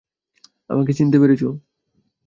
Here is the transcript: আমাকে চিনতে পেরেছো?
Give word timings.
আমাকে 0.69 0.91
চিনতে 0.93 1.17
পেরেছো? 1.21 1.49